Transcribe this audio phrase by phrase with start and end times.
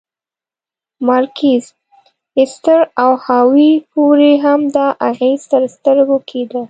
[1.07, 1.63] مارکیز،
[2.37, 6.59] ایستر او هاوایي پورې هم دا اغېز تر سترګو کېده.